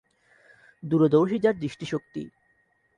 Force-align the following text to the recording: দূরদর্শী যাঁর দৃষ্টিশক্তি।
দূরদর্শী 0.83 1.37
যাঁর 1.39 1.55
দৃষ্টিশক্তি। 1.55 2.23